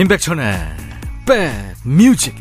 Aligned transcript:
임백천의 0.00 0.54
백뮤직 1.26 2.34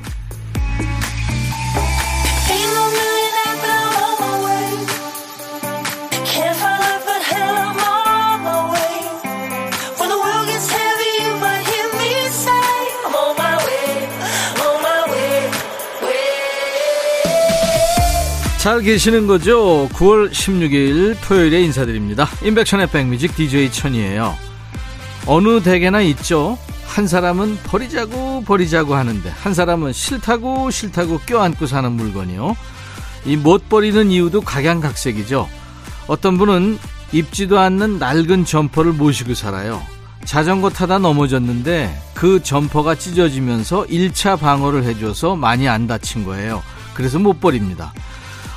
잘 18.58 18.82
계시는 18.82 19.28
거죠? 19.28 19.90
9월 19.90 20.32
16일 20.32 21.18
토요일에 21.22 21.60
인사드립니다. 21.64 22.30
임백천의 22.42 22.88
백뮤직 22.88 23.36
DJ 23.36 23.70
천이에요. 23.74 24.38
어느 25.26 25.62
댁에나 25.62 26.00
있죠? 26.02 26.58
한 27.00 27.08
사람은 27.08 27.60
버리자고 27.64 28.44
버리자고 28.44 28.94
하는데 28.94 29.30
한 29.30 29.54
사람은 29.54 29.94
싫다고 29.94 30.70
싫다고 30.70 31.20
껴안고 31.20 31.66
사는 31.66 31.90
물건이요. 31.90 32.58
이 33.26 33.38
못 33.38 33.70
버리는 33.70 34.12
이유도 34.12 34.42
각양각색이죠. 34.42 35.48
어떤 36.08 36.38
분은 36.38 36.78
입지도 37.14 37.58
않는 37.58 38.00
낡은 38.00 38.44
점퍼를 38.44 38.92
모시고 38.92 39.34
살아요. 39.34 39.82
자전거 40.26 40.70
타다 40.70 40.98
넘어졌는데 41.00 41.98
그 42.16 42.44
점퍼가 42.44 42.96
찢어지면서 42.96 43.86
1차 43.86 44.38
방어를 44.38 44.84
해줘서 44.84 45.38
많이 45.38 45.70
안 45.70 45.88
다친 45.88 46.26
거예요. 46.26 46.62
그래서 46.94 47.18
못 47.18 47.40
버립니다. 47.40 47.94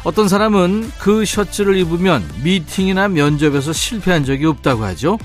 어떤 0.03 0.27
사람은 0.27 0.91
그 0.98 1.25
셔츠를 1.25 1.77
입으면 1.77 2.28
미팅이나 2.42 3.06
면접에서 3.06 3.72
실패한 3.72 4.25
적이 4.25 4.47
없다고 4.47 4.83
하죠. 4.83 5.16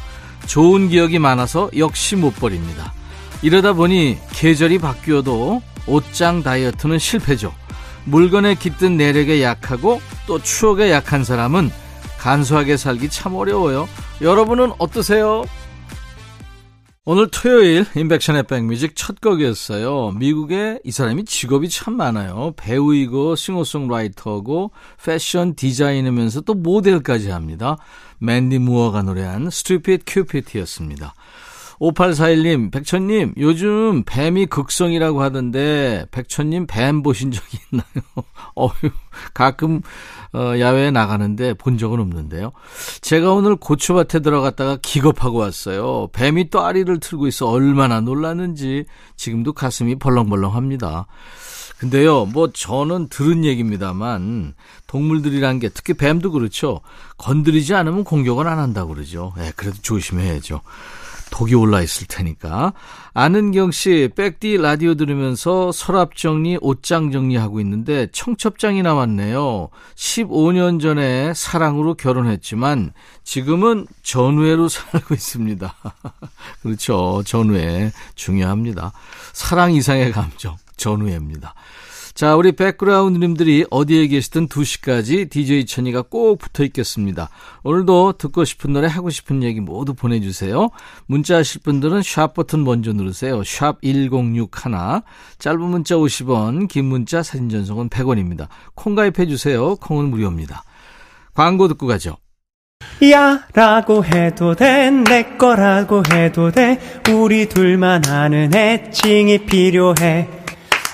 좋은 0.45 0.89
기억이 0.89 1.17
많아서 1.17 1.71
역시 1.75 2.15
못 2.15 2.35
버립니다. 2.35 2.93
이러다 3.41 3.73
보니 3.73 4.17
계절이 4.31 4.79
바뀌어도 4.79 5.61
옷장 5.87 6.43
다이어트는 6.43 6.99
실패죠. 6.99 7.53
물건에 8.05 8.55
깃든 8.55 8.97
내력에 8.97 9.41
약하고 9.43 10.01
또 10.25 10.41
추억에 10.41 10.91
약한 10.91 11.23
사람은 11.23 11.69
간소하게 12.17 12.77
살기 12.77 13.09
참 13.09 13.35
어려워요. 13.35 13.87
여러분은 14.21 14.73
어떠세요? 14.79 15.45
오늘 17.09 17.29
토요일 17.31 17.85
인백션의 17.95 18.43
백뮤직 18.43 18.93
첫 18.95 19.21
곡이었어요. 19.21 20.11
미국에 20.17 20.79
이 20.83 20.91
사람이 20.91 21.23
직업이 21.23 21.69
참 21.69 21.95
많아요. 21.95 22.51
배우이고 22.57 23.37
싱어송라이터고 23.37 24.71
패션 25.05 25.55
디자이너면서 25.55 26.41
또 26.41 26.53
모델까지 26.53 27.29
합니다. 27.29 27.77
맨디 28.19 28.59
무어가 28.59 29.03
노래한 29.03 29.49
스튜핏 29.49 30.01
큐피트였습니다. 30.05 31.13
5841님, 31.79 32.71
백천님, 32.71 33.33
요즘 33.37 34.03
뱀이 34.03 34.47
극성이라고 34.47 35.21
하던데, 35.21 36.05
백천님 36.11 36.65
뱀 36.67 37.03
보신 37.03 37.31
적이 37.31 37.59
있나요? 37.71 37.85
어휴, 38.55 38.89
가끔, 39.33 39.81
어, 40.33 40.59
야외에 40.59 40.89
나가는데 40.89 41.53
본 41.53 41.77
적은 41.77 41.99
없는데요. 41.99 42.51
제가 43.01 43.31
오늘 43.31 43.55
고추밭에 43.55 44.19
들어갔다가 44.19 44.77
기겁하고 44.81 45.37
왔어요. 45.37 46.09
뱀이 46.13 46.49
또 46.49 46.61
아리를 46.61 46.99
틀고 46.99 47.27
있어 47.27 47.47
얼마나 47.47 48.01
놀랐는지 48.01 48.85
지금도 49.15 49.53
가슴이 49.53 49.95
벌렁벌렁 49.95 50.55
합니다. 50.55 51.05
근데요, 51.77 52.25
뭐 52.25 52.51
저는 52.51 53.07
들은 53.09 53.45
얘기입니다만 53.45 54.55
동물들이란 54.87 55.59
게 55.59 55.69
특히 55.69 55.93
뱀도 55.93 56.31
그렇죠. 56.31 56.81
건드리지 57.19 57.75
않으면 57.75 58.03
공격은 58.03 58.47
안 58.47 58.57
한다고 58.57 58.95
그러죠. 58.95 59.33
예, 59.37 59.41
네, 59.41 59.51
그래도 59.55 59.77
조심해야죠. 59.83 60.61
독이 61.31 61.55
올라 61.55 61.81
있을 61.81 62.07
테니까. 62.07 62.73
아는경 63.13 63.71
씨, 63.71 64.09
백디 64.15 64.57
라디오 64.57 64.95
들으면서 64.95 65.71
서랍 65.71 66.15
정리, 66.15 66.57
옷장 66.61 67.11
정리하고 67.11 67.59
있는데 67.61 68.07
청첩장이 68.11 68.81
나왔네요. 68.83 69.69
15년 69.95 70.79
전에 70.81 71.33
사랑으로 71.33 71.95
결혼했지만 71.95 72.93
지금은 73.23 73.87
전우회로 74.03 74.69
살고 74.69 75.13
있습니다. 75.13 75.75
그렇죠. 76.61 77.23
전우회 77.25 77.91
중요합니다. 78.15 78.93
사랑 79.33 79.73
이상의 79.73 80.11
감정, 80.11 80.57
전우회입니다. 80.77 81.53
자, 82.17 82.35
우리 82.35 82.51
백그라운드님들이 82.53 83.67
어디에 83.69 84.07
계시든 84.07 84.47
2시까지 84.47 85.29
DJ 85.29 85.67
천이가 85.67 86.01
꼭 86.01 86.39
붙어 86.39 86.63
있겠습니다. 86.63 87.29
오늘도 87.63 88.13
듣고 88.13 88.43
싶은 88.43 88.73
노래, 88.73 88.87
하고 88.87 89.11
싶은 89.11 89.43
얘기 89.43 89.59
모두 89.59 89.93
보내주세요. 89.93 90.69
문자 91.05 91.37
하실 91.37 91.61
분들은 91.61 92.01
샵 92.01 92.33
버튼 92.33 92.63
먼저 92.63 92.91
누르세요. 92.91 93.43
샵 93.43 93.79
1061. 93.83 94.49
짧은 95.37 95.61
문자 95.61 95.93
50원, 95.93 96.67
긴 96.67 96.85
문자 96.85 97.21
사진 97.21 97.49
전송은 97.49 97.89
100원입니다. 97.89 98.47
콩 98.73 98.95
가입해 98.95 99.27
주세요. 99.27 99.75
콩은 99.75 100.05
무료입니다. 100.09 100.63
광고 101.35 101.67
듣고 101.67 101.85
가죠. 101.85 102.17
야 103.11 103.45
라고 103.53 104.03
해도 104.03 104.55
돼 104.55 104.89
내 104.89 105.37
거라고 105.37 106.01
해도 106.11 106.51
돼 106.51 106.79
우리 107.11 107.47
둘만 107.47 108.07
아는 108.07 108.55
애칭이 108.55 109.45
필요해 109.45 110.36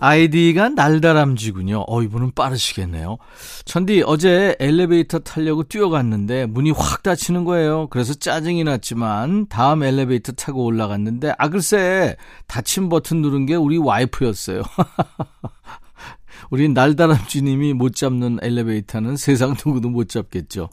아이디가 0.00 0.70
날다람쥐군요. 0.70 1.84
어, 1.88 2.02
이분은 2.02 2.32
빠르시겠네요. 2.32 3.18
천디, 3.64 4.04
어제 4.06 4.54
엘리베이터 4.60 5.18
타려고 5.18 5.64
뛰어갔는데 5.64 6.46
문이 6.46 6.70
확 6.70 7.02
닫히는 7.02 7.44
거예요. 7.44 7.88
그래서 7.90 8.14
짜증이 8.14 8.62
났지만 8.64 9.46
다음 9.48 9.82
엘리베이터 9.82 10.32
타고 10.32 10.64
올라갔는데, 10.64 11.34
아, 11.36 11.48
글쎄, 11.48 12.16
닫힌 12.46 12.88
버튼 12.88 13.22
누른 13.22 13.46
게 13.46 13.56
우리 13.56 13.76
와이프였어요. 13.76 14.62
우리 16.50 16.68
날다람쥐님이 16.68 17.74
못 17.74 17.94
잡는 17.94 18.38
엘리베이터는 18.40 19.16
세상 19.16 19.50
누구도 19.50 19.88
못 19.90 20.08
잡겠죠. 20.08 20.68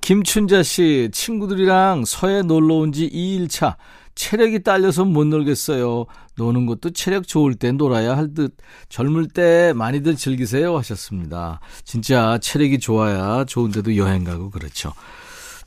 김춘자 0.00 0.62
씨, 0.62 1.08
친구들이랑 1.12 2.04
서해 2.04 2.42
놀러 2.42 2.74
온 2.74 2.92
지 2.92 3.08
2일차. 3.08 3.76
체력이 4.16 4.64
딸려서 4.64 5.04
못 5.04 5.24
놀겠어요. 5.26 6.06
노는 6.36 6.66
것도 6.66 6.90
체력 6.90 7.28
좋을 7.28 7.54
때 7.54 7.70
놀아야 7.70 8.16
할 8.16 8.34
듯. 8.34 8.56
젊을 8.88 9.28
때 9.28 9.72
많이들 9.74 10.16
즐기세요 10.16 10.76
하셨습니다. 10.78 11.60
진짜 11.84 12.38
체력이 12.38 12.80
좋아야 12.80 13.44
좋은데도 13.44 13.96
여행 13.96 14.24
가고 14.24 14.50
그렇죠. 14.50 14.92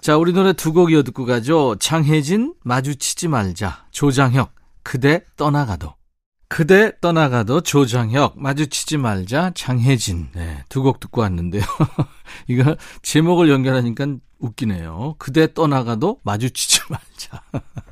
자, 0.02 0.18
우리 0.18 0.34
노래 0.34 0.54
두 0.54 0.74
곡 0.74 0.92
이어 0.92 1.04
듣고 1.04 1.26
가죠. 1.26 1.76
장혜진, 1.80 2.54
마주치지 2.64 3.28
말자. 3.28 3.86
조장혁, 3.92 4.52
그대 4.84 5.24
떠나가도. 5.38 5.94
그대 6.48 6.94
떠나가도 7.02 7.62
조장혁, 7.62 8.34
마주치지 8.42 8.98
말자, 8.98 9.52
장혜진. 9.56 10.30
네, 10.34 10.64
두 10.70 10.82
곡 10.84 11.00
듣고 11.00 11.22
왔는데요. 11.22 11.62
이거 12.48 12.76
제목을 13.04 13.50
연결하니까 13.50 14.08
웃기네요. 14.40 15.16
그대 15.20 15.54
떠나가도 15.54 16.22
마주치지 16.24 16.80
말자. 16.90 17.44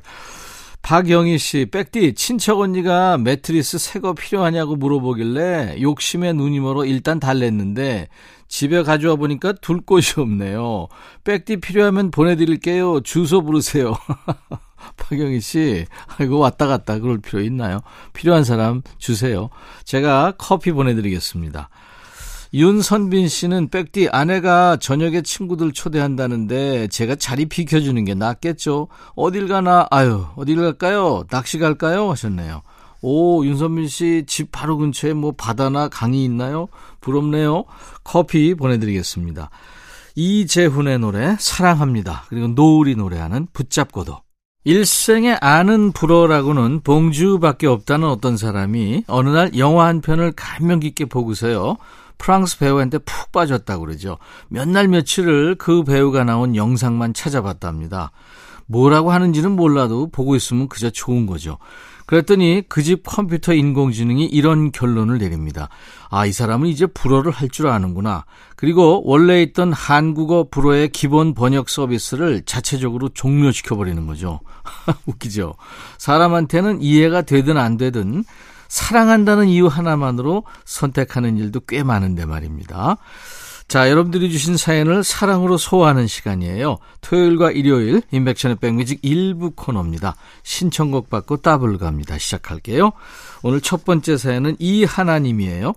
박영희 0.88 1.36
씨, 1.36 1.66
백디, 1.66 2.14
친척 2.14 2.60
언니가 2.60 3.18
매트리스 3.18 3.76
새 3.76 4.00
거 4.00 4.14
필요하냐고 4.14 4.74
물어보길래 4.74 5.82
욕심에 5.82 6.32
눈이 6.32 6.60
멀어 6.60 6.86
일단 6.86 7.20
달랬는데 7.20 8.08
집에 8.48 8.82
가져와 8.82 9.16
보니까 9.16 9.52
둘 9.60 9.82
곳이 9.82 10.18
없네요. 10.18 10.88
백디 11.24 11.58
필요하면 11.58 12.10
보내드릴게요. 12.10 13.02
주소 13.02 13.42
부르세요. 13.42 13.92
박영희 14.96 15.42
씨, 15.42 15.84
아이고 16.16 16.38
왔다 16.38 16.66
갔다 16.66 16.98
그럴 16.98 17.18
필요 17.18 17.42
있나요? 17.42 17.80
필요한 18.14 18.42
사람 18.42 18.80
주세요. 18.96 19.50
제가 19.84 20.36
커피 20.38 20.72
보내드리겠습니다. 20.72 21.68
윤선빈 22.54 23.28
씨는 23.28 23.68
백디 23.68 24.08
아내가 24.10 24.76
저녁에 24.78 25.22
친구들 25.22 25.72
초대한다는데 25.72 26.88
제가 26.88 27.14
자리 27.16 27.46
비켜주는 27.46 28.02
게 28.04 28.14
낫겠죠. 28.14 28.88
어딜 29.14 29.48
가나 29.48 29.86
아유 29.90 30.24
어딜 30.36 30.56
갈까요? 30.56 31.24
낚시 31.30 31.58
갈까요? 31.58 32.10
하셨네요. 32.10 32.62
오 33.02 33.44
윤선빈 33.44 33.86
씨 33.88 34.24
집 34.26 34.50
바로 34.50 34.76
근처에 34.78 35.12
뭐 35.12 35.32
바다나 35.32 35.88
강이 35.88 36.24
있나요? 36.24 36.68
부럽네요. 37.00 37.64
커피 38.02 38.54
보내드리겠습니다. 38.54 39.50
이재훈의 40.16 40.98
노래 40.98 41.36
사랑합니다. 41.38 42.24
그리고 42.28 42.48
노을이 42.48 42.96
노래하는 42.96 43.46
붙잡고도 43.52 44.18
일생에 44.64 45.36
아는 45.40 45.92
불어라고는 45.92 46.80
봉주밖에 46.80 47.66
없다는 47.68 48.08
어떤 48.08 48.36
사람이 48.36 49.04
어느 49.06 49.28
날 49.28 49.56
영화 49.56 49.86
한 49.86 50.00
편을 50.00 50.32
감명 50.32 50.80
깊게 50.80 51.04
보고서요. 51.04 51.76
프랑스 52.18 52.58
배우한테 52.58 52.98
푹 52.98 53.32
빠졌다고 53.32 53.86
그러죠. 53.86 54.18
몇 54.48 54.68
날 54.68 54.88
며칠을 54.88 55.54
그 55.56 55.84
배우가 55.84 56.24
나온 56.24 56.54
영상만 56.56 57.14
찾아봤답니다. 57.14 58.10
뭐라고 58.66 59.12
하는지는 59.12 59.52
몰라도 59.52 60.10
보고 60.10 60.36
있으면 60.36 60.68
그저 60.68 60.90
좋은 60.90 61.24
거죠. 61.26 61.56
그랬더니 62.04 62.62
그 62.68 62.82
집 62.82 63.02
컴퓨터 63.04 63.52
인공지능이 63.54 64.26
이런 64.26 64.72
결론을 64.72 65.18
내립니다. 65.18 65.68
아, 66.10 66.24
이 66.26 66.32
사람은 66.32 66.68
이제 66.68 66.86
불어를 66.86 67.32
할 67.32 67.48
줄 67.50 67.66
아는구나. 67.68 68.24
그리고 68.56 69.02
원래 69.04 69.42
있던 69.42 69.72
한국어 69.72 70.48
불어의 70.50 70.88
기본 70.90 71.34
번역 71.34 71.68
서비스를 71.68 72.42
자체적으로 72.46 73.08
종료시켜버리는 73.10 74.06
거죠. 74.06 74.40
웃기죠? 75.06 75.54
사람한테는 75.98 76.80
이해가 76.82 77.22
되든 77.22 77.56
안 77.58 77.76
되든 77.76 78.24
사랑한다는 78.68 79.48
이유 79.48 79.66
하나만으로 79.66 80.44
선택하는 80.64 81.36
일도 81.36 81.60
꽤 81.66 81.82
많은데 81.82 82.26
말입니다. 82.26 82.98
자, 83.68 83.90
여러분들이 83.90 84.30
주신 84.30 84.56
사연을 84.56 85.04
사랑으로 85.04 85.58
소화하는 85.58 86.06
시간이에요. 86.06 86.78
토요일과 87.02 87.50
일요일 87.50 88.00
인백션의 88.10 88.56
백뮤직 88.56 89.00
일부 89.02 89.50
코너입니다. 89.50 90.16
신청곡 90.42 91.10
받고 91.10 91.38
따블 91.38 91.76
갑니다. 91.76 92.16
시작할게요. 92.16 92.92
오늘 93.42 93.60
첫 93.60 93.84
번째 93.84 94.16
사연은 94.16 94.56
이하나님이에요. 94.58 95.74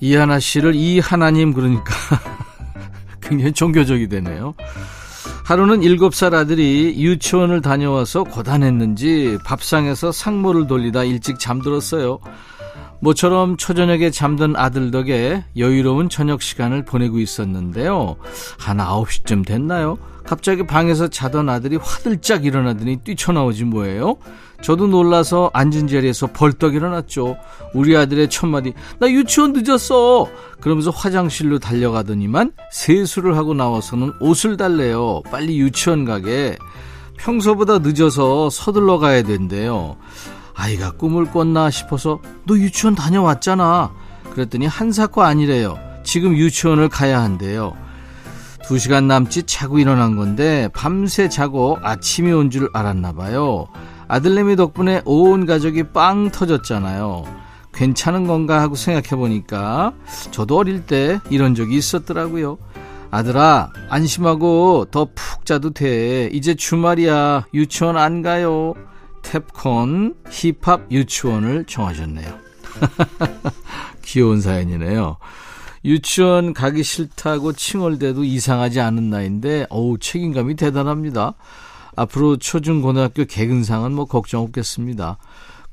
이하나 0.00 0.40
씨를 0.40 0.74
이하나님 0.74 1.52
그러니까 1.52 1.94
굉장히 3.32 3.52
종교적이 3.52 4.08
되네요. 4.08 4.54
하루는 5.44 5.80
7살 5.80 6.34
아들이 6.34 6.94
유치원을 6.98 7.62
다녀와서 7.62 8.24
고단했는지 8.24 9.38
밥상에서 9.44 10.12
상모를 10.12 10.66
돌리다 10.66 11.04
일찍 11.04 11.38
잠들었어요. 11.38 12.18
모처럼 13.00 13.56
초저녁에 13.56 14.10
잠든 14.10 14.54
아들 14.54 14.90
덕에 14.90 15.44
여유로운 15.56 16.08
저녁 16.08 16.42
시간을 16.42 16.84
보내고 16.84 17.18
있었는데요. 17.18 18.16
한 18.58 18.76
9시쯤 18.76 19.46
됐나요? 19.46 19.98
갑자기 20.24 20.66
방에서 20.66 21.08
자던 21.08 21.48
아들이 21.48 21.76
화들짝 21.76 22.44
일어나더니 22.44 22.98
뛰쳐나오지 22.98 23.64
뭐예요? 23.64 24.16
저도 24.62 24.86
놀라서 24.86 25.50
앉은 25.52 25.88
자리에서 25.88 26.28
벌떡 26.28 26.74
일어났죠. 26.74 27.36
우리 27.74 27.96
아들의 27.96 28.30
첫마디, 28.30 28.72
나 28.98 29.10
유치원 29.10 29.52
늦었어! 29.52 30.28
그러면서 30.60 30.90
화장실로 30.90 31.58
달려가더니만 31.58 32.52
세수를 32.70 33.36
하고 33.36 33.54
나와서는 33.54 34.12
옷을 34.20 34.56
달래요. 34.56 35.22
빨리 35.30 35.58
유치원 35.58 36.04
가게. 36.04 36.56
평소보다 37.18 37.78
늦어서 37.80 38.50
서둘러 38.50 38.98
가야 38.98 39.22
된대요. 39.22 39.96
아이가 40.54 40.92
꿈을 40.92 41.30
꿨나 41.30 41.70
싶어서 41.70 42.20
너 42.44 42.56
유치원 42.56 42.94
다녀왔잖아. 42.94 43.92
그랬더니 44.32 44.66
한사코 44.66 45.22
아니래요. 45.22 45.78
지금 46.04 46.36
유치원을 46.36 46.88
가야 46.88 47.20
한대요. 47.20 47.76
두 48.64 48.78
시간 48.78 49.06
남짓 49.08 49.46
자고 49.46 49.78
일어난 49.78 50.16
건데 50.16 50.68
밤새 50.72 51.28
자고 51.28 51.78
아침이 51.82 52.32
온 52.32 52.50
줄 52.50 52.68
알았나 52.72 53.12
봐요. 53.12 53.66
아들내미 54.08 54.56
덕분에 54.56 55.02
온 55.04 55.46
가족이 55.46 55.84
빵 55.92 56.30
터졌잖아요. 56.30 57.24
괜찮은 57.74 58.26
건가 58.26 58.60
하고 58.60 58.74
생각해 58.74 59.18
보니까 59.20 59.94
저도 60.30 60.58
어릴 60.58 60.84
때 60.86 61.18
이런 61.30 61.54
적이 61.54 61.76
있었더라고요. 61.76 62.58
아들아, 63.10 63.70
안심하고 63.90 64.86
더 64.90 65.06
푹 65.14 65.44
자도 65.44 65.70
돼. 65.72 66.28
이제 66.32 66.54
주말이야. 66.54 67.46
유치원 67.54 67.96
안 67.96 68.22
가요. 68.22 68.74
탭콘 69.22 70.14
힙합 70.30 70.90
유치원을 70.90 71.64
정하셨네요. 71.66 72.38
귀여운 74.02 74.40
사연이네요. 74.40 75.16
유치원 75.84 76.52
가기 76.52 76.82
싫다고 76.82 77.52
칭얼대도 77.52 78.24
이상하지 78.24 78.80
않은 78.80 79.10
나이인데, 79.10 79.66
어우, 79.68 79.98
책임감이 79.98 80.54
대단합니다. 80.56 81.34
앞으로 81.96 82.36
초중고등학교 82.36 83.24
개근상은 83.24 83.92
뭐 83.92 84.06
걱정 84.06 84.42
없겠습니다. 84.42 85.18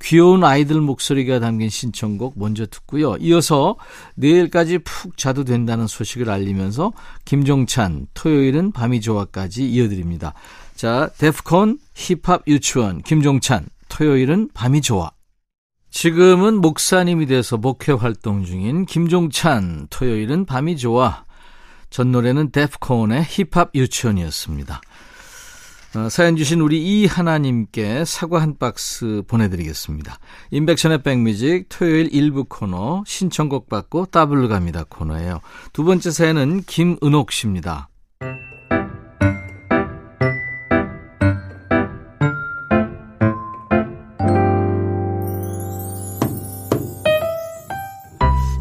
귀여운 0.01 0.43
아이들 0.43 0.79
목소리가 0.79 1.39
담긴 1.39 1.69
신청곡 1.69 2.33
먼저 2.37 2.65
듣고요. 2.65 3.17
이어서 3.19 3.75
내일까지 4.15 4.79
푹 4.79 5.17
자도 5.17 5.43
된다는 5.43 5.87
소식을 5.87 6.29
알리면서 6.29 6.93
김종찬 7.25 8.07
토요일은 8.13 8.71
밤이 8.71 9.01
좋아까지 9.01 9.69
이어드립니다. 9.69 10.33
자, 10.75 11.09
데프콘 11.17 11.79
힙합 11.95 12.43
유치원 12.47 13.01
김종찬 13.01 13.67
토요일은 13.89 14.49
밤이 14.53 14.81
좋아. 14.81 15.11
지금은 15.91 16.61
목사님이 16.61 17.25
돼서 17.25 17.57
목회 17.57 17.91
활동 17.91 18.43
중인 18.43 18.85
김종찬 18.85 19.87
토요일은 19.89 20.45
밤이 20.45 20.77
좋아. 20.77 21.23
전 21.89 22.11
노래는 22.11 22.51
데프콘의 22.51 23.23
힙합 23.23 23.71
유치원이었습니다. 23.73 24.81
어, 25.95 26.07
사연 26.07 26.35
주신 26.35 26.61
우리 26.61 26.79
이 26.79 27.05
하나님께 27.07 28.05
사과 28.05 28.41
한 28.41 28.57
박스 28.59 29.23
보내드리겠습니다. 29.27 30.19
인백션의 30.51 31.01
백뮤직 31.01 31.65
토요일 31.67 32.09
일부 32.11 32.45
코너 32.45 33.03
신청곡 33.07 33.69
받고 33.69 34.05
따블로 34.07 34.49
갑니다 34.49 34.85
코너예요. 34.87 35.39
두 35.73 35.83
번째 35.83 36.11
사연은 36.11 36.61
김은옥 36.67 37.31
씨입니다. 37.31 37.89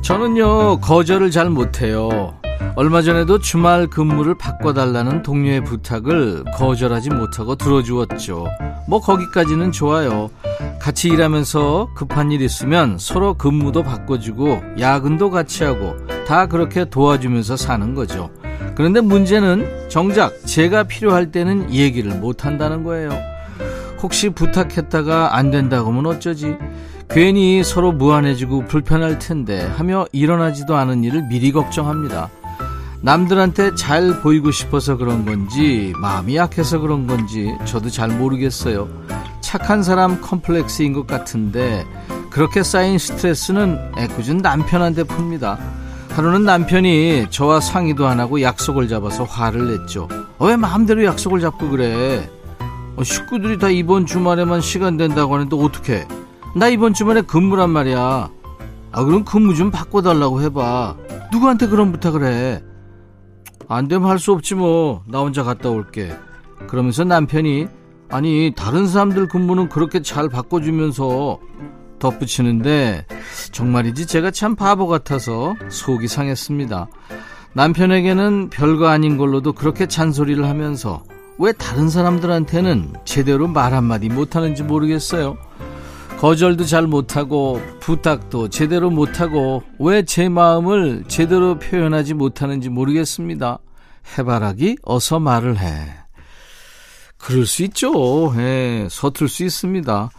저는요 0.09 0.81
거절을 0.81 1.31
잘 1.31 1.51
못해요. 1.51 2.33
얼마 2.77 3.03
전에도 3.03 3.39
주말 3.41 3.87
근무를 3.89 4.39
바꿔달라는 4.39 5.23
동료의 5.23 5.65
부탁을 5.65 6.45
거절하지 6.57 7.11
못하고 7.11 7.57
들어주었죠. 7.57 8.47
뭐 8.89 9.01
거기까지는 9.01 9.71
좋아요. 9.71 10.31
같이 10.81 11.09
일하면서 11.09 11.91
급한 11.95 12.33
일 12.33 12.41
있으면 12.41 12.97
서로 12.99 13.35
근무도 13.35 13.83
바꿔주고 13.83 14.63
야근도 14.81 15.29
같이 15.29 15.65
하고 15.65 15.95
다 16.27 16.47
그렇게 16.47 16.87
도와주면서 16.87 17.59
사는 17.59 17.95
거죠. 17.95 18.31
그런데 18.77 19.03
문제는 19.03 19.91
정작 19.91 20.33
제가 20.47 20.85
필요할 20.85 21.33
때는 21.33 21.75
얘기를 21.75 22.15
못 22.15 22.47
한다는 22.47 22.83
거예요. 22.83 23.11
혹시 24.03 24.31
부탁했다가 24.31 25.37
안 25.37 25.51
된다고 25.51 25.91
하면 25.91 26.07
어쩌지? 26.07 26.57
괜히 27.11 27.65
서로 27.65 27.93
무안해지고 27.93 28.67
불편할 28.67 29.19
텐데 29.19 29.67
하며 29.77 30.07
일어나지도 30.13 30.77
않은 30.77 31.05
일을 31.05 31.23
미리 31.29 31.53
걱정합니다. 31.53 32.29
남들한테 33.01 33.75
잘 33.77 34.21
보이고 34.21 34.51
싶어서 34.51 34.97
그런 34.97 35.25
건지 35.25 35.93
마음이 36.01 36.37
약해서 36.37 36.81
그런 36.81 37.07
건지 37.07 37.55
저도 37.65 37.89
잘 37.91 38.09
모르겠어요. 38.09 38.89
착한 39.41 39.83
사람 39.83 40.21
컴플렉스인 40.21 40.93
것 40.93 41.07
같은데 41.07 41.87
그렇게 42.29 42.63
쌓인 42.63 42.99
스트레스는 42.99 43.93
애꿎은 43.97 44.39
남편한테 44.39 45.05
풉니다. 45.05 45.59
하루는 46.11 46.45
남편이 46.45 47.29
저와 47.31 47.61
상의도 47.61 48.07
안 48.07 48.21
하고 48.21 48.43
약속을 48.43 48.89
잡아서 48.89 49.25
화를 49.25 49.79
냈죠. 49.79 50.09
어, 50.39 50.47
왜 50.47 50.57
마음대로 50.57 51.05
약속을 51.05 51.41
잡고 51.41 51.71
그래? 51.71 52.29
어, 52.97 53.05
식구들이 53.05 53.59
다 53.59 53.71
이번 53.71 54.05
주말에만 54.05 54.61
시간 54.61 54.97
된다고 54.97 55.35
하는데 55.35 55.57
어떡해? 55.57 56.18
나 56.59 56.69
이번 56.69 56.93
주말에 56.93 57.23
근무란 57.23 57.71
말이야. 57.71 58.31
아, 58.91 59.05
그럼 59.05 59.25
근무 59.25 59.55
좀 59.55 59.71
바꿔달라고 59.71 60.43
해봐. 60.43 60.97
누구한테 61.31 61.69
그런 61.69 61.93
부탁을 61.93 62.25
해? 62.25 62.63
안 63.69 63.87
되면 63.87 64.09
할 64.09 64.19
수 64.19 64.33
없지 64.33 64.57
뭐. 64.57 65.03
나 65.07 65.21
혼자 65.21 65.45
갔다 65.45 65.71
올게. 65.71 66.13
그러면서 66.67 67.05
남편이 67.05 67.69
아니 68.11 68.53
다른 68.57 68.89
사람들 68.89 69.29
근무는 69.29 69.69
그렇게 69.69 70.03
잘 70.03 70.29
바꿔주면서 70.29 71.39
덧붙이는데 72.01 73.07
정말이지 73.53 74.07
제가 74.07 74.31
참 74.33 74.57
바보 74.57 74.89
같아서 74.89 75.55
속이 75.69 76.09
상했습니다. 76.09 76.89
남편에게는 77.53 78.51
별거 78.51 78.89
아닌 78.89 79.17
걸로도 79.17 79.53
그렇게 79.53 79.87
잔소리를 79.87 80.45
하면서 80.45 81.05
왜 81.39 81.53
다른 81.53 81.89
사람들한테는 81.89 82.95
제대로 83.05 83.47
말 83.47 83.75
한마디 83.75 84.09
못하는지 84.09 84.63
모르겠어요. 84.65 85.37
거절도 86.19 86.65
잘 86.65 86.87
못하고 86.89 87.61
부탁도 87.79 88.49
제대로 88.49 88.91
못하고 88.91 89.63
왜 89.79 90.03
제 90.03 90.29
마음을 90.29 91.05
제대로 91.07 91.59
표현하지 91.59 92.15
못하는지 92.15 92.69
모르겠습니다. 92.71 93.59
해바라기 94.19 94.79
어서 94.83 95.21
말을 95.21 95.59
해. 95.59 95.95
그럴 97.19 97.47
수 97.47 97.63
있죠. 97.65 98.33
예, 98.37 98.89
서툴 98.91 99.29
수 99.29 99.45
있습니다. 99.45 100.11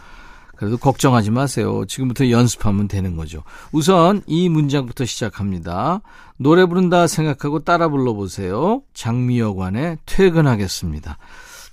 그래도 0.56 0.78
걱정하지 0.78 1.30
마세요. 1.30 1.84
지금부터 1.86 2.30
연습하면 2.30 2.88
되는 2.88 3.16
거죠. 3.16 3.42
우선 3.72 4.22
이 4.26 4.48
문장부터 4.48 5.04
시작합니다. 5.04 6.00
노래 6.38 6.64
부른다 6.64 7.06
생각하고 7.08 7.58
따라 7.60 7.88
불러보세요. 7.88 8.82
장미여관의 8.94 9.98
퇴근하겠습니다. 10.06 11.18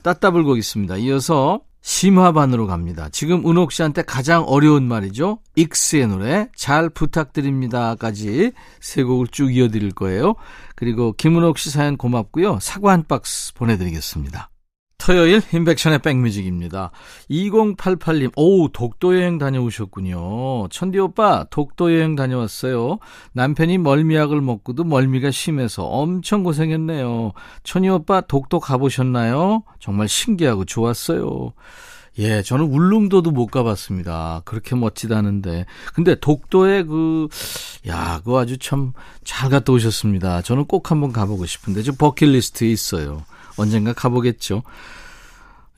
따따불곡 0.03 0.57
있습니다. 0.57 0.97
이어서 0.97 1.61
심화반으로 1.87 2.67
갑니다. 2.67 3.07
지금 3.13 3.49
은옥 3.49 3.71
씨한테 3.71 4.01
가장 4.01 4.43
어려운 4.43 4.83
말이죠. 4.89 5.39
익스의 5.55 6.07
노래 6.07 6.49
잘 6.53 6.89
부탁드립니다까지 6.89 8.51
세 8.81 9.03
곡을 9.03 9.27
쭉 9.27 9.55
이어드릴 9.55 9.93
거예요. 9.93 10.35
그리고 10.75 11.13
김은옥 11.13 11.57
씨 11.57 11.69
사연 11.69 11.95
고맙고요. 11.95 12.59
사과 12.59 12.91
한 12.91 13.05
박스 13.07 13.53
보내드리겠습니다. 13.53 14.49
토요일 15.07 15.41
인백션의 15.53 15.99
백뮤직입니다. 15.99 16.91
2088님, 17.31 18.33
오, 18.35 18.67
독도 18.67 19.15
여행 19.15 19.37
다녀오셨군요. 19.37 20.67
천디 20.67 20.99
오빠, 20.99 21.45
독도 21.49 21.95
여행 21.95 22.17
다녀왔어요. 22.17 22.99
남편이 23.31 23.77
멀미약을 23.77 24.41
먹고도 24.41 24.83
멀미가 24.83 25.31
심해서 25.31 25.85
엄청 25.85 26.43
고생했네요. 26.43 27.31
천희 27.63 27.87
오빠, 27.87 28.19
독도 28.19 28.59
가보셨나요? 28.59 29.63
정말 29.79 30.09
신기하고 30.09 30.65
좋았어요. 30.65 31.53
예, 32.19 32.41
저는 32.41 32.65
울릉도도 32.65 33.31
못 33.31 33.45
가봤습니다. 33.47 34.41
그렇게 34.43 34.75
멋지다는데. 34.75 35.67
근데 35.93 36.15
독도에 36.15 36.83
그, 36.83 37.29
야, 37.87 38.19
그거 38.25 38.41
아주 38.41 38.57
참 38.57 38.91
잘 39.23 39.49
갔다 39.49 39.71
오셨습니다. 39.71 40.41
저는 40.41 40.65
꼭 40.65 40.91
한번 40.91 41.13
가보고 41.13 41.45
싶은데, 41.45 41.83
저 41.83 41.93
버킷리스트에 41.93 42.69
있어요. 42.69 43.23
언젠가 43.57 43.93
가보겠죠. 43.93 44.63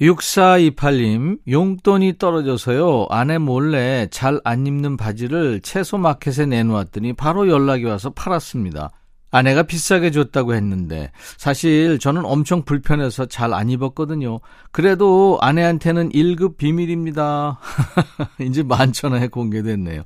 6428님, 0.02 1.40
용돈이 1.50 2.18
떨어져서요, 2.20 3.08
아내 3.10 3.38
몰래 3.38 4.08
잘 4.12 4.40
안 4.46 4.66
입는 4.66 4.96
바지를 4.96 5.60
채소 5.62 5.98
마켓에 5.98 6.46
내놓았더니 6.46 7.14
바로 7.14 7.50
연락이 7.50 7.84
와서 7.84 8.10
팔았습니다. 8.12 8.92
아내가 9.32 9.62
비싸게 9.64 10.10
줬다고 10.12 10.56
했는데, 10.56 11.12
사실 11.38 12.00
저는 12.00 12.24
엄청 12.26 12.64
불편해서 12.64 13.26
잘 13.26 13.54
안 13.54 13.70
입었거든요. 13.70 14.40
그래도 14.72 15.38
아내한테는 15.42 16.10
1급 16.12 16.58
비밀입니다. 16.58 17.60
이제 18.40 18.64
만천하에 18.64 19.28
공개됐네요. 19.28 20.04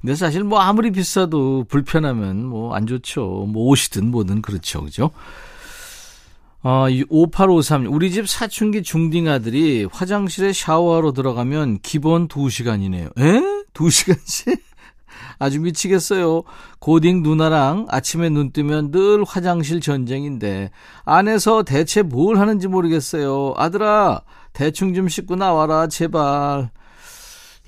근데 0.00 0.14
사실 0.14 0.44
뭐 0.44 0.60
아무리 0.60 0.90
비싸도 0.92 1.64
불편하면 1.68 2.46
뭐 2.46 2.74
안 2.74 2.86
좋죠. 2.86 3.46
뭐 3.48 3.64
옷이든 3.70 4.06
뭐든 4.10 4.40
그렇죠. 4.40 4.82
그죠? 4.84 5.10
어, 6.64 6.86
5853. 7.08 7.86
우리 7.86 8.12
집 8.12 8.28
사춘기 8.28 8.84
중딩 8.84 9.28
아들이 9.28 9.86
화장실에 9.90 10.52
샤워하러 10.52 11.12
들어가면 11.12 11.80
기본 11.82 12.28
2시간이네요. 12.28 13.18
에? 13.18 13.64
2시간씩? 13.74 14.60
아주 15.40 15.60
미치겠어요. 15.60 16.44
고딩 16.78 17.24
누나랑 17.24 17.86
아침에 17.90 18.28
눈 18.28 18.52
뜨면 18.52 18.92
늘 18.92 19.24
화장실 19.24 19.80
전쟁인데 19.80 20.70
안에서 21.04 21.64
대체 21.64 22.02
뭘 22.02 22.38
하는지 22.38 22.68
모르겠어요. 22.68 23.54
아들아, 23.56 24.22
대충 24.52 24.94
좀 24.94 25.08
씻고 25.08 25.34
나와라, 25.34 25.88
제발. 25.88 26.70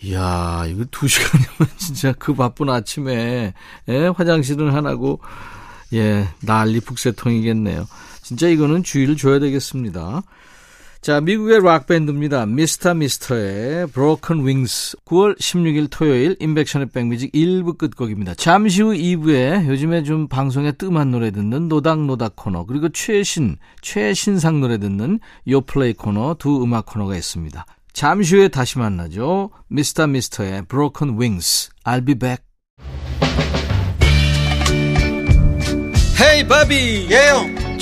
이야, 0.02 0.66
이거 0.68 0.84
2시간이면 0.84 1.68
진짜 1.78 2.12
그 2.16 2.34
바쁜 2.34 2.68
아침에, 2.68 3.54
예, 3.88 4.06
화장실은 4.06 4.72
하나고, 4.72 5.18
예, 5.94 6.28
난리 6.42 6.78
북새통이겠네요. 6.78 7.86
진짜 8.24 8.48
이거는 8.48 8.82
주의를 8.82 9.16
줘야 9.16 9.38
되겠습니다. 9.38 10.22
자, 11.02 11.20
미국의 11.20 11.62
락밴드입니다. 11.62 12.46
미스터 12.46 12.94
미스터의 12.94 13.88
Broken 13.88 14.42
Wings. 14.42 14.96
9월 15.04 15.38
16일 15.38 15.88
토요일 15.90 16.34
인백션의 16.40 16.88
백뮤직 16.94 17.30
1부 17.32 17.76
끝곡입니다. 17.76 18.32
잠시 18.36 18.80
후 18.80 18.94
2부에 18.94 19.68
요즘에 19.68 20.02
좀 20.02 20.28
방송에 20.28 20.72
뜸한 20.72 21.10
노래 21.10 21.30
듣는 21.30 21.68
노닥노닥 21.68 22.36
코너 22.36 22.64
그리고 22.64 22.88
최신, 22.88 23.58
최신상 23.82 24.60
노래 24.60 24.78
듣는 24.78 25.20
요플레이 25.46 25.92
코너 25.92 26.36
두 26.38 26.62
음악 26.62 26.86
코너가 26.86 27.16
있습니다. 27.16 27.66
잠시 27.92 28.36
후에 28.36 28.48
다시 28.48 28.78
만나죠. 28.78 29.50
미스터 29.68 30.06
미스터의 30.06 30.64
Broken 30.64 31.20
Wings. 31.20 31.68
I'll 31.84 32.06
be 32.06 32.14
back. 32.14 32.42
헤이 36.18 36.48
바비 36.48 37.08
예영 37.10 37.63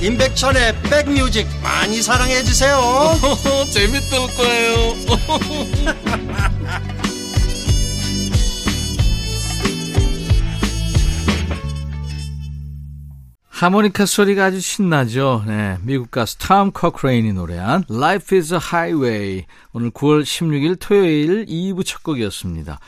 임백천의 0.00 0.82
백뮤직 0.82 1.46
많이 1.62 2.00
사랑해 2.02 2.42
주세요 2.44 2.78
재밌을 3.72 4.18
거예요 4.36 4.94
하모니카 13.58 14.06
소리가 14.06 14.44
아주 14.44 14.60
신나죠. 14.60 15.42
네, 15.44 15.78
미국 15.82 16.12
가수 16.12 16.38
톰 16.38 16.70
커크레인이 16.70 17.32
노래한 17.32 17.86
Life 17.90 18.38
is 18.38 18.54
a 18.54 18.60
Highway. 18.62 19.46
오늘 19.72 19.90
9월 19.90 20.22
16일 20.22 20.76
토요일 20.78 21.44
2부 21.46 21.84
첫 21.84 22.04
곡이었습니다. 22.04 22.78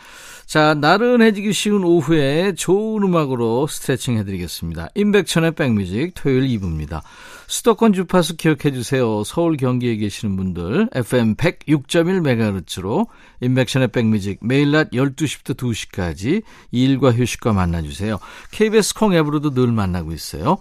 자, 0.51 0.75
나른해지기 0.75 1.53
쉬운 1.53 1.85
오후에 1.85 2.55
좋은 2.57 3.05
음악으로 3.05 3.69
스트레칭 3.69 4.19
해드리겠습니다. 4.19 4.89
임백천의 4.97 5.53
백뮤직 5.53 6.11
토요일 6.17 6.49
2부입니다. 6.49 7.03
수도권 7.47 7.93
주파수 7.93 8.37
기억해 8.37 8.73
주세요. 8.73 9.23
서울 9.23 9.57
경기에 9.57 9.95
계시는 9.95 10.35
분들 10.35 10.89
FM 10.93 11.37
106.1MHz로 11.37 13.07
임백천의 13.41 13.89
백뮤직 13.93 14.41
매일 14.43 14.73
낮 14.73 14.91
12시부터 14.91 15.57
2시까지 15.57 16.43
일과 16.73 17.13
휴식과 17.13 17.53
만나주세요. 17.53 18.19
KBS 18.51 18.95
콩 18.95 19.15
앱으로도 19.15 19.55
늘 19.55 19.69
만나고 19.69 20.11
있어요. 20.11 20.59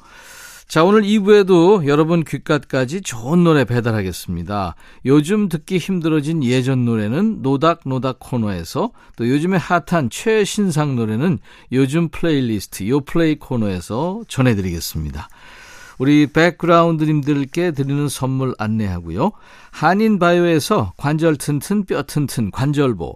자, 0.69 0.83
오늘 0.83 1.01
2부에도 1.01 1.87
여러분 1.87 2.23
귓가까지 2.23 3.01
좋은 3.01 3.43
노래 3.43 3.65
배달하겠습니다. 3.65 4.75
요즘 5.07 5.49
듣기 5.49 5.79
힘들어진 5.79 6.43
예전 6.43 6.85
노래는 6.85 7.41
노닥노닥 7.41 8.19
코너에서 8.19 8.91
또 9.15 9.27
요즘에 9.27 9.57
핫한 9.57 10.11
최신상 10.11 10.95
노래는 10.95 11.39
요즘 11.71 12.09
플레이리스트 12.09 12.87
요플레이 12.87 13.39
코너에서 13.39 14.21
전해드리겠습니다. 14.27 15.27
우리 15.97 16.27
백그라운드님들께 16.27 17.71
드리는 17.71 18.07
선물 18.07 18.53
안내하고요. 18.59 19.31
한인바이오에서 19.71 20.93
관절 20.97 21.37
튼튼 21.37 21.83
뼈 21.85 22.03
튼튼 22.03 22.51
관절보 22.51 23.15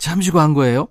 잠시 0.01 0.31
광고예요. 0.31 0.87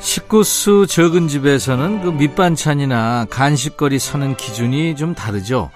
식구수 0.00 0.88
적은 0.88 1.28
집에서는 1.28 2.02
그 2.02 2.08
밑반찬이나 2.08 3.26
간식거리 3.30 4.00
사는 4.00 4.34
기준이 4.34 4.96
좀 4.96 5.14
다르죠. 5.14 5.70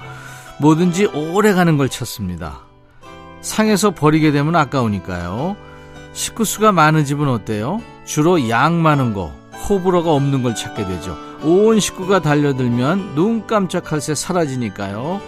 뭐든지 0.60 1.06
오래 1.06 1.52
가는 1.52 1.76
걸 1.76 1.88
찾습니다. 1.88 2.60
상해서 3.40 3.90
버리게 3.90 4.32
되면 4.32 4.56
아까우니까요. 4.56 5.56
식구수가 6.12 6.72
많은 6.72 7.04
집은 7.04 7.28
어때요? 7.28 7.82
주로 8.04 8.48
양 8.48 8.80
많은 8.82 9.14
거, 9.14 9.32
호불호가 9.68 10.12
없는 10.12 10.42
걸 10.42 10.54
찾게 10.54 10.86
되죠. 10.86 11.16
온 11.42 11.80
식구가 11.80 12.20
달려들면 12.20 13.14
눈 13.14 13.46
깜짝할 13.46 14.00
새 14.00 14.14
사라지니까요. 14.14 15.20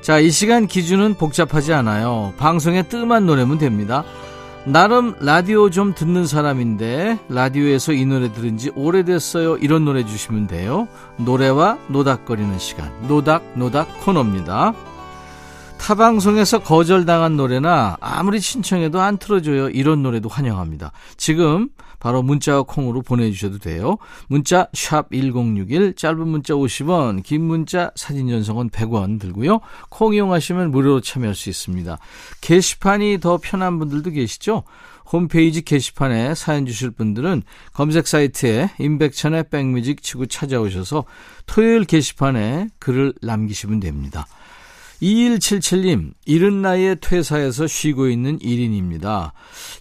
자, 0.00 0.18
이 0.18 0.30
시간 0.30 0.66
기준은 0.66 1.14
복잡하지 1.14 1.72
않아요. 1.72 2.32
방송에 2.36 2.82
뜸한 2.82 3.26
노래면 3.26 3.58
됩니다. 3.58 4.04
나름 4.66 5.14
라디오 5.20 5.70
좀 5.70 5.94
듣는 5.94 6.26
사람인데 6.26 7.20
라디오에서 7.28 7.92
이 7.92 8.04
노래 8.04 8.32
들은 8.32 8.58
지 8.58 8.72
오래됐어요. 8.74 9.58
이런 9.58 9.84
노래 9.84 10.04
주시면 10.04 10.48
돼요. 10.48 10.88
노래와 11.18 11.78
노닥거리는 11.86 12.58
시간. 12.58 12.90
노닥 13.06 13.44
노닥 13.54 14.00
코너입니다. 14.04 14.74
타방송에서 15.78 16.60
거절당한 16.60 17.36
노래나 17.36 17.96
아무리 18.00 18.40
신청해도 18.40 19.00
안 19.00 19.18
틀어줘요. 19.18 19.68
이런 19.68 20.02
노래도 20.02 20.28
환영합니다. 20.28 20.90
지금 21.16 21.68
바로 21.98 22.22
문자와 22.22 22.62
콩으로 22.62 23.02
보내주셔도 23.02 23.58
돼요. 23.58 23.96
문자 24.28 24.68
1061, 24.72 25.94
짧은 25.94 26.28
문자 26.28 26.54
50원, 26.54 27.22
긴 27.22 27.42
문자 27.42 27.90
사진 27.94 28.28
전송은 28.28 28.70
100원 28.70 29.20
들고요. 29.20 29.60
콩 29.88 30.14
이용하시면 30.14 30.70
무료로 30.70 31.00
참여할 31.00 31.34
수 31.34 31.48
있습니다. 31.48 31.98
게시판이 32.40 33.18
더 33.20 33.38
편한 33.42 33.78
분들도 33.78 34.10
계시죠? 34.10 34.64
홈페이지 35.10 35.62
게시판에 35.62 36.34
사연 36.34 36.66
주실 36.66 36.90
분들은 36.90 37.42
검색 37.72 38.06
사이트에 38.06 38.70
임백천의 38.78 39.44
백뮤직 39.50 40.02
치고 40.02 40.26
찾아오셔서 40.26 41.04
토요일 41.46 41.84
게시판에 41.84 42.68
글을 42.78 43.14
남기시면 43.22 43.80
됩니다. 43.80 44.26
2177님, 45.02 46.12
이른 46.24 46.62
나이에 46.62 46.96
퇴사해서 46.96 47.66
쉬고 47.66 48.08
있는 48.08 48.38
1인입니다. 48.38 49.32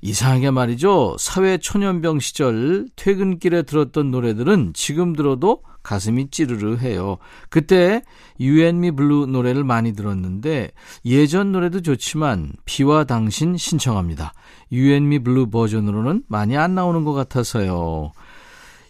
이상하게 0.02 0.52
말이죠. 0.52 1.16
사회 1.20 1.58
초년병 1.58 2.20
시절 2.20 2.88
퇴근길에 2.96 3.64
들었던 3.64 4.12
노래들은 4.12 4.74
지금 4.74 5.14
들어도 5.14 5.62
가슴이 5.84 6.30
찌르르 6.32 6.78
해요. 6.78 7.18
그때 7.50 8.02
유앤미 8.40 8.92
블루 8.92 9.28
노래를 9.28 9.64
많이 9.64 9.94
들었는데 9.94 10.72
예전 11.06 11.52
노래도 11.52 11.82
좋지만 11.82 12.54
비와 12.66 13.04
당신 13.04 13.56
신청합니다. 13.56 14.34
유앤미 14.72 15.20
블루 15.20 15.52
버전으로는 15.52 16.24
많이 16.28 16.58
안 16.58 16.74
나오는 16.76 17.04
것 17.04 17.14
같아서요. 17.14 18.12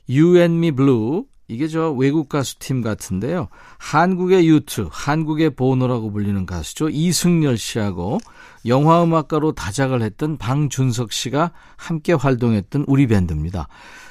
유앤미 0.10 0.72
블루 0.72 1.26
이게 1.48 1.68
저 1.68 1.92
외국 1.92 2.28
가수 2.28 2.58
팀 2.60 2.82
같은데요. 2.82 3.50
한국의 3.78 4.48
U2, 4.48 4.88
한국의 4.92 5.52
보노라고 5.52 6.12
불리는 6.12 6.46
가수죠. 6.46 6.90
이승열 6.90 7.58
씨하고 7.58 8.18
영화 8.66 9.04
음악가로 9.04 9.52
다작을 9.52 10.02
했던 10.02 10.38
방준석 10.38 11.12
씨가 11.12 11.52
함께 11.78 12.14
활동했던 12.14 12.86
우리 12.88 13.06
밴드입니다. 13.06 13.68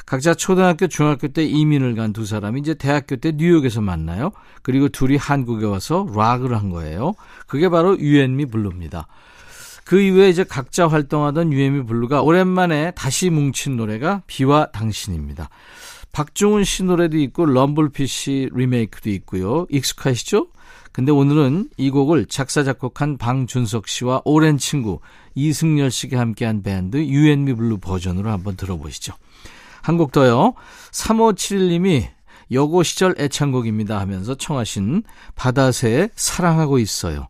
각자 0.07 0.35
초등학교, 0.35 0.87
중학교 0.87 1.29
때 1.29 1.45
이민을 1.45 1.95
간 1.95 2.12
두 2.12 2.25
사람이 2.26 2.61
이제 2.61 2.75
대학교 2.75 3.17
때 3.17 3.33
뉴욕에서 3.33 3.81
만나요. 3.81 4.31
그리고 4.62 4.88
둘이 4.88 5.17
한국에 5.17 5.67
와서 5.67 6.07
락을 6.14 6.55
한 6.55 6.71
거예요. 6.71 7.14
그게 7.49 7.69
바로 7.69 7.99
유앤미 7.99 8.47
블루입니다. 8.47 9.09
그 9.85 10.00
이후에 10.00 10.29
이제 10.29 10.45
각자 10.45 10.87
활동하던 10.87 11.53
유앤미 11.53 11.87
블루가 11.87 12.23
오랜만에 12.23 12.93
다시 12.93 13.30
뭉친 13.30 13.76
노래가 13.76 14.23
비와 14.26 14.71
당신입니다. 14.73 15.49
박중훈 16.15 16.63
씨 16.63 16.85
노래도 16.85 17.19
있고 17.19 17.45
럼블피쉬 17.45 18.50
리메이크도 18.53 19.11
있고요. 19.11 19.67
익숙하시죠? 19.69 20.47
근데 20.93 21.11
오늘은 21.11 21.71
이 21.77 21.91
곡을 21.91 22.27
작사 22.27 22.63
작곡한 22.63 23.19
방준석 23.19 23.89
씨와 23.89 24.23
오랜 24.25 24.57
친구 24.57 25.00
이승열 25.35 25.91
씨가 25.91 26.21
함께한 26.21 26.63
밴드 26.63 26.99
유앤미 26.99 27.55
블루 27.55 27.79
버전으로 27.79 28.31
한번 28.31 28.57
들어보시죠. 28.57 29.13
한 29.83 29.97
곡 29.97 30.13
더요. 30.13 30.55
3571님이 30.93 32.07
여고 32.53 32.85
시절 32.85 33.17
애창곡입니다 33.19 33.99
하면서 33.99 34.37
청하신 34.37 35.03
바다새의 35.35 36.11
사랑하고 36.15 36.79
있어요. 36.79 37.27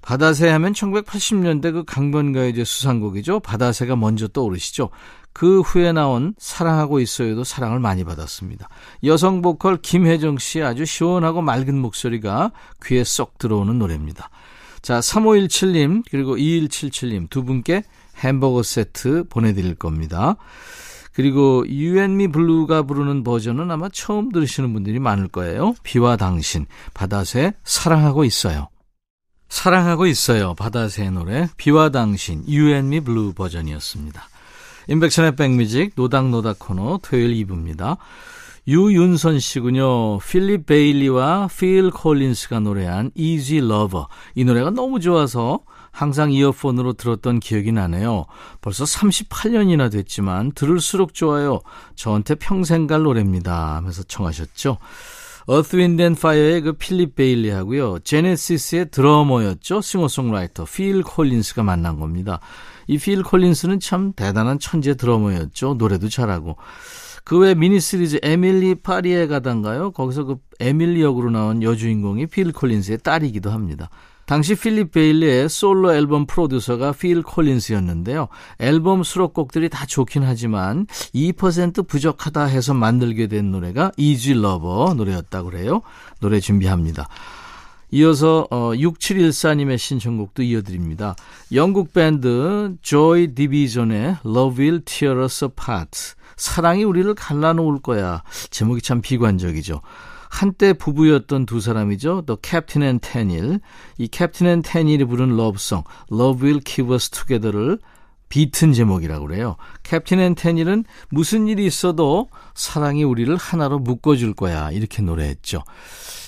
바다새 0.00 0.48
하면 0.48 0.72
1980년대 0.72 1.72
그 1.72 1.84
강변가요제 1.84 2.64
수상곡이죠. 2.64 3.40
바다새가 3.40 3.94
먼저 3.94 4.26
떠오르시죠. 4.26 4.88
그 5.36 5.60
후에 5.60 5.92
나온 5.92 6.34
사랑하고 6.38 6.98
있어요도 6.98 7.44
사랑을 7.44 7.78
많이 7.78 8.04
받았습니다. 8.04 8.70
여성 9.04 9.42
보컬 9.42 9.76
김혜정 9.76 10.38
씨의 10.38 10.64
아주 10.64 10.86
시원하고 10.86 11.42
맑은 11.42 11.78
목소리가 11.78 12.52
귀에 12.82 13.04
쏙 13.04 13.36
들어오는 13.36 13.78
노래입니다. 13.78 14.30
자, 14.80 14.98
3517님 14.98 16.04
그리고 16.10 16.38
2177님 16.38 17.28
두 17.28 17.44
분께 17.44 17.82
햄버거 18.16 18.62
세트 18.62 19.24
보내드릴 19.28 19.74
겁니다. 19.74 20.36
그리고 21.12 21.68
유앤미 21.68 22.28
블루가 22.28 22.84
부르는 22.84 23.22
버전은 23.22 23.70
아마 23.70 23.90
처음 23.92 24.32
들으시는 24.32 24.72
분들이 24.72 24.98
많을 24.98 25.28
거예요. 25.28 25.74
비와 25.82 26.16
당신, 26.16 26.64
바다새 26.94 27.52
사랑하고 27.62 28.24
있어요. 28.24 28.68
사랑하고 29.50 30.06
있어요. 30.06 30.54
바다새 30.54 31.10
노래 31.10 31.46
비와 31.58 31.90
당신 31.90 32.42
유앤미 32.48 33.00
블루 33.00 33.34
버전이었습니다. 33.34 34.30
임백천의 34.88 35.36
백뮤직 35.36 35.92
노닥노닥 35.96 36.58
코너 36.58 36.98
토요일 37.02 37.34
2부입니다. 37.46 37.98
유윤선 38.68 39.38
씨군요. 39.38 40.18
필립 40.18 40.66
베일리와 40.66 41.48
필 41.56 41.90
콜린스가 41.90 42.60
노래한 42.60 43.12
Easy 43.14 43.64
Lover. 43.64 44.06
이 44.34 44.44
노래가 44.44 44.70
너무 44.70 44.98
좋아서 44.98 45.60
항상 45.92 46.32
이어폰으로 46.32 46.92
들었던 46.94 47.40
기억이 47.40 47.72
나네요. 47.72 48.26
벌써 48.60 48.84
38년이나 48.84 49.90
됐지만 49.90 50.52
들을수록 50.52 51.14
좋아요. 51.14 51.60
저한테 51.94 52.34
평생 52.34 52.86
갈 52.86 53.02
노래입니다. 53.02 53.76
하면서 53.76 54.02
청하셨죠. 54.02 54.78
Earth, 55.48 55.76
Wind 55.76 56.02
and 56.02 56.18
Fire의 56.18 56.60
그 56.62 56.72
필립 56.72 57.14
베일리 57.14 57.50
하고요. 57.50 58.00
제네시스의 58.00 58.90
드러머였죠. 58.90 59.80
싱어송라이터 59.80 60.64
필 60.64 61.02
콜린스가 61.02 61.62
만난 61.62 61.98
겁니다. 62.00 62.40
이 62.88 62.98
필 62.98 63.22
콜린스는 63.22 63.80
참 63.80 64.12
대단한 64.12 64.58
천재 64.58 64.94
드러머였죠. 64.94 65.74
노래도 65.74 66.08
잘하고. 66.08 66.56
그 67.24 67.38
외 67.38 67.54
미니 67.54 67.80
시리즈 67.80 68.20
에밀리 68.22 68.76
파리에 68.76 69.26
가다인가요? 69.26 69.90
거기서 69.92 70.24
그 70.24 70.36
에밀리 70.60 71.02
역으로 71.02 71.30
나온 71.30 71.62
여주인공이 71.62 72.26
필 72.26 72.52
콜린스의 72.52 72.98
딸이기도 72.98 73.50
합니다. 73.50 73.90
당시 74.26 74.56
필립 74.56 74.90
베일리의 74.90 75.48
솔로 75.48 75.94
앨범 75.94 76.26
프로듀서가 76.26 76.92
필 76.92 77.22
콜린스였는데요. 77.22 78.28
앨범 78.58 79.02
수록곡들이 79.04 79.68
다 79.68 79.86
좋긴 79.86 80.24
하지만 80.24 80.86
2% 81.14 81.86
부족하다 81.86 82.44
해서 82.44 82.74
만들게 82.74 83.28
된 83.28 83.52
노래가 83.52 83.92
Easy 83.96 84.36
Lover 84.38 84.94
노래였다고 84.94 85.50
그래요. 85.50 85.80
노래 86.20 86.40
준비합니다. 86.40 87.08
이어서 87.92 88.48
어, 88.50 88.72
6714님의 88.72 89.78
신청곡도 89.78 90.42
이어드립니다. 90.42 91.14
영국 91.52 91.92
밴드 91.92 92.74
Joy 92.82 93.28
Division의 93.28 94.16
Love 94.24 94.58
Will 94.64 94.84
Tear 94.84 95.22
Us 95.22 95.44
Apart. 95.44 96.14
사랑이 96.36 96.84
우리를 96.84 97.14
갈라놓을 97.14 97.80
거야. 97.80 98.22
제목이 98.50 98.82
참 98.82 99.00
비관적이죠. 99.00 99.80
한때 100.30 100.72
부부였던 100.72 101.46
두 101.46 101.60
사람이죠. 101.60 102.22
또 102.26 102.36
캡틴 102.36 102.82
앤 102.82 102.98
테닐. 103.00 103.60
이 103.98 104.08
캡틴 104.08 104.46
앤 104.46 104.62
테닐이 104.62 105.04
부른 105.04 105.36
love 105.36 105.60
song 105.60 105.84
Love 106.12 106.42
Will 106.46 106.60
Keep 106.64 106.92
Us 106.92 107.10
Together를 107.10 107.78
비튼 108.28 108.72
제목이라고 108.72 109.26
그래요. 109.26 109.56
캡틴 109.84 110.18
앤 110.18 110.34
테닐은 110.34 110.84
무슨 111.10 111.46
일이 111.46 111.64
있어도 111.64 112.28
사랑이 112.54 113.04
우리를 113.04 113.34
하나로 113.36 113.78
묶어줄 113.78 114.34
거야. 114.34 114.70
이렇게 114.72 115.00
노래했죠. 115.02 115.62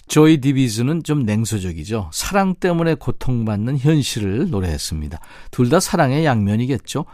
조이 0.06 0.40
디비전은 0.40 1.02
좀 1.02 1.24
냉소적이죠. 1.24 2.08
사랑 2.12 2.54
때문에 2.54 2.94
고통받는 2.94 3.78
현실을 3.78 4.48
노래했습니다. 4.48 5.18
둘 5.50 5.68
다 5.68 5.80
사랑의 5.80 6.24
양면이겠죠. 6.24 7.04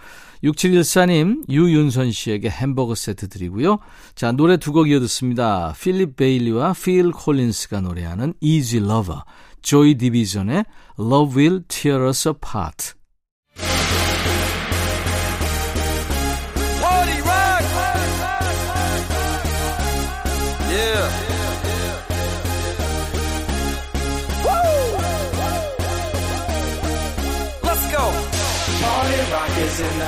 6714님, 0.44 1.48
유윤선 1.48 2.12
씨에게 2.12 2.50
햄버거 2.50 2.94
세트 2.94 3.28
드리고요. 3.28 3.78
자, 4.14 4.30
노래 4.30 4.59
두 4.59 4.72
곡 4.72 4.90
이어 4.90 5.00
듣습니다. 5.00 5.74
필립 5.80 6.16
베일리와 6.16 6.74
필 6.74 7.12
콜린스가 7.12 7.80
노래하는 7.80 8.35
Easy 8.40 8.85
Lover, 8.85 9.20
조이 9.62 9.94
디비전의 9.96 10.64
Love 10.98 11.37
Will 11.37 11.62
Tear 11.68 12.07
Us 12.07 12.28
Apart. 12.28 12.94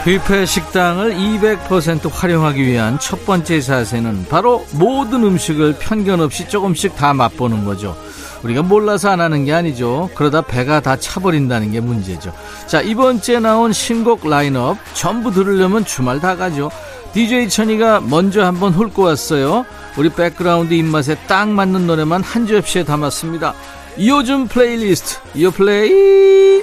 뷔페 0.05 0.47
식당을 0.47 1.15
200% 1.15 2.09
활용하기 2.13 2.65
위한 2.65 2.99
첫 3.01 3.27
번째 3.27 3.61
자세는 3.61 4.27
바로 4.29 4.65
모든 4.73 5.25
음식을 5.25 5.77
편견 5.81 6.21
없이 6.21 6.49
조금씩 6.49 6.95
다 6.95 7.13
맛보는 7.13 7.65
거죠. 7.65 7.97
우리가 8.45 8.63
몰라서 8.63 9.11
안 9.11 9.21
하는 9.21 9.45
게 9.45 9.53
아니죠. 9.53 10.09
그러다 10.15 10.43
배가 10.43 10.81
다 10.81 10.97
차버린다는 10.97 11.73
게 11.73 11.81
문제죠. 11.81 12.33
자, 12.67 12.81
이번 12.81 13.21
주에 13.21 13.41
나온 13.41 13.73
신곡 13.73 14.29
라인업 14.29 14.79
전부 14.95 15.33
들으려면 15.33 15.85
주말 15.85 16.21
다 16.21 16.37
가죠. 16.37 16.71
DJ 17.13 17.49
천이가 17.49 18.01
먼저 18.01 18.45
한번 18.45 18.73
훑고 18.75 19.03
왔어요. 19.03 19.65
우리 19.97 20.11
백그라운드 20.11 20.75
입맛에 20.75 21.17
딱 21.27 21.49
맞는 21.49 21.87
노래만 21.87 22.23
한 22.23 22.47
접시에 22.47 22.85
담았습니다. 22.85 23.55
요즘 23.99 24.47
플레이리스트, 24.47 25.17
요 25.41 25.51
플레이. 25.51 26.63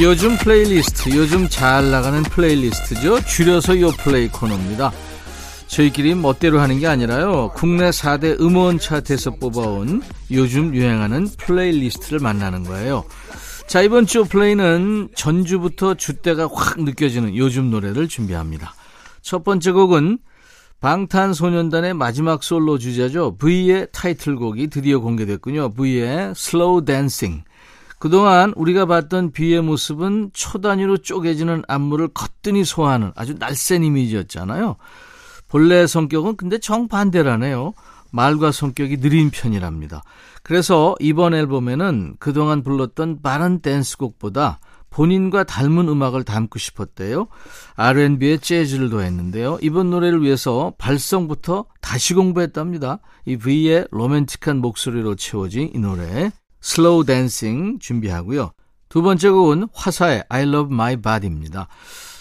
요즘 0.00 0.36
플레이리스트, 0.38 1.14
요즘 1.14 1.48
잘 1.48 1.90
나가는 1.90 2.22
플레이리스트죠. 2.22 3.24
줄여서 3.24 3.80
요 3.80 3.90
플레이 3.90 4.28
코너입니다. 4.28 4.90
저희끼리 5.66 6.14
멋대로 6.14 6.60
하는 6.60 6.78
게 6.78 6.86
아니라요. 6.86 7.52
국내 7.54 7.90
4대 7.90 8.40
음원 8.40 8.78
차트에서 8.78 9.32
뽑아온 9.36 10.02
요즘 10.30 10.74
유행하는 10.74 11.28
플레이리스트를 11.36 12.20
만나는 12.20 12.64
거예요. 12.64 13.04
자, 13.66 13.82
이번 13.82 14.06
주 14.06 14.24
플레이는 14.24 15.10
전주부터 15.14 15.94
주대가 15.94 16.48
확 16.52 16.82
느껴지는 16.82 17.36
요즘 17.36 17.70
노래를 17.70 18.08
준비합니다. 18.08 18.74
첫 19.20 19.44
번째 19.44 19.72
곡은 19.72 20.18
방탄소년단의 20.80 21.94
마지막 21.94 22.42
솔로 22.42 22.76
주자죠. 22.76 23.36
V의 23.36 23.86
타이틀곡이 23.92 24.66
드디어 24.66 24.98
공개됐군요. 24.98 25.74
V의 25.74 26.32
Slow 26.32 26.84
Dancing. 26.84 27.44
그동안 28.02 28.52
우리가 28.56 28.86
봤던 28.86 29.30
비의 29.30 29.62
모습은 29.62 30.30
초 30.32 30.60
단위로 30.60 30.96
쪼개지는 30.96 31.62
안무를 31.68 32.08
거뜬히 32.08 32.64
소화하는 32.64 33.12
아주 33.14 33.36
날쌘 33.38 33.84
이미지였잖아요. 33.84 34.74
본래 35.46 35.86
성격은 35.86 36.34
근데 36.34 36.58
정반대라네요. 36.58 37.74
말과 38.10 38.50
성격이 38.50 38.96
느린 38.96 39.30
편이랍니다. 39.30 40.02
그래서 40.42 40.96
이번 40.98 41.32
앨범에는 41.32 42.16
그동안 42.18 42.64
불렀던 42.64 43.22
빠른 43.22 43.60
댄스곡보다 43.60 44.58
본인과 44.90 45.44
닮은 45.44 45.88
음악을 45.88 46.24
담고 46.24 46.58
싶었대요. 46.58 47.28
R&B에 47.76 48.38
재즈를 48.38 48.90
더했는데요. 48.90 49.58
이번 49.62 49.90
노래를 49.90 50.22
위해서 50.22 50.72
발성부터 50.76 51.66
다시 51.80 52.14
공부했답니다. 52.14 52.98
이 53.26 53.36
V의 53.36 53.86
로맨틱한 53.92 54.58
목소리로 54.58 55.14
채워진 55.14 55.70
이 55.72 55.78
노래 55.78 56.32
Slow 56.62 57.04
Dancing 57.04 57.78
준비하고요. 57.80 58.52
두 58.88 59.02
번째 59.02 59.30
곡은 59.30 59.68
화사의 59.72 60.24
I 60.28 60.42
Love 60.42 60.72
My 60.72 60.96
Body입니다. 60.96 61.68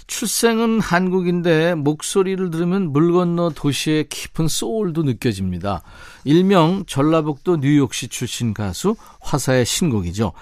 출생은 0.07 0.81
한국인데 0.81 1.75
목소리를 1.75 2.51
들으면 2.51 2.91
물 2.91 3.13
건너 3.13 3.49
도시의 3.49 4.09
깊은 4.09 4.49
소울도 4.49 5.03
느껴집니다. 5.03 5.83
일명 6.25 6.83
전라북도 6.85 7.57
뉴욕시 7.57 8.09
출신 8.09 8.53
가수 8.53 8.95
화사의 9.21 9.65
신곡이죠. 9.65 10.33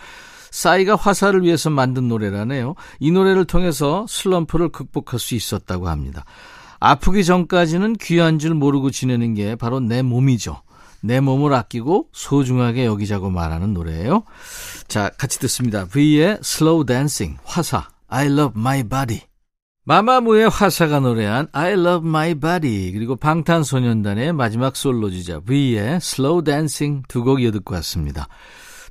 싸이가 0.49 0.95
화사를 0.95 1.43
위해서 1.43 1.69
만든 1.69 2.07
노래라네요. 2.07 2.73
이 2.99 3.11
노래를 3.11 3.45
통해서 3.45 4.05
슬럼프를 4.09 4.69
극복할 4.69 5.19
수 5.19 5.35
있었다고 5.35 5.87
합니다. 5.87 6.25
아프기 6.79 7.23
전까지는 7.23 7.97
귀한 8.01 8.39
줄 8.39 8.55
모르고 8.55 8.89
지내는 8.89 9.35
게 9.35 9.55
바로 9.55 9.79
내 9.79 10.01
몸이죠. 10.01 10.61
내 11.01 11.19
몸을 11.19 11.53
아끼고 11.53 12.09
소중하게 12.11 12.85
여기자고 12.85 13.29
말하는 13.29 13.73
노래예요. 13.73 14.23
자, 14.87 15.09
같이 15.17 15.39
듣습니다. 15.39 15.85
V의 15.85 16.37
Slow 16.41 16.85
Dancing, 16.85 17.39
화사, 17.43 17.87
I 18.07 18.27
Love 18.27 18.59
My 18.59 18.83
Body. 18.83 19.21
마마무의 19.85 20.49
화사가 20.49 20.99
노래한 20.99 21.47
I 21.51 21.71
Love 21.71 22.07
My 22.07 22.35
Body 22.35 22.91
그리고 22.91 23.15
방탄소년단의 23.15 24.33
마지막 24.33 24.75
솔로 24.75 25.09
주자 25.09 25.39
V의 25.39 25.95
Slow 25.95 26.43
Dancing 26.43 27.03
두 27.07 27.23
곡 27.23 27.41
이어 27.41 27.51
듣고 27.51 27.73
왔습니다. 27.75 28.27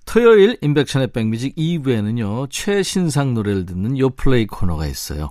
토요일 0.07 0.57
인백션의 0.62 1.09
백뮤직 1.12 1.55
2부에는요 1.55 2.51
최신상 2.51 3.35
노래를 3.35 3.66
듣는 3.66 3.99
요플레이 3.99 4.47
코너가 4.47 4.87
있어요. 4.87 5.31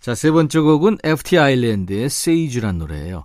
자 0.00 0.14
세 0.14 0.30
번째 0.30 0.60
곡은 0.60 0.98
FT 1.02 1.38
아일랜드의 1.38 2.10
세이주란 2.10 2.76
노래예요. 2.78 3.24